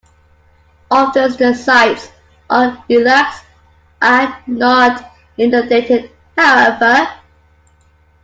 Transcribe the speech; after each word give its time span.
Often 0.89 1.33
the 1.33 1.53
sites 1.53 2.09
or 2.49 2.75
relics 2.89 3.41
are 4.01 4.35
not 4.47 5.13
inundated, 5.37 6.09
however. 6.35 7.07